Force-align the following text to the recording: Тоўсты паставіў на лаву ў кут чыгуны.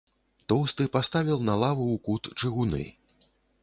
Тоўсты 0.53 0.87
паставіў 0.95 1.39
на 1.51 1.59
лаву 1.67 1.85
ў 1.95 2.05
кут 2.09 2.23
чыгуны. 2.39 2.85